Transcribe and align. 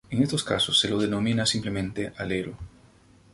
En 0.09 0.23
estos 0.23 0.43
casos 0.43 0.79
se 0.79 0.89
lo 0.89 0.97
denomina 0.97 1.45
simplemente 1.45 2.11
alero. 2.17 2.57